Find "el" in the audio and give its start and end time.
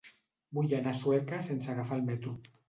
2.01-2.09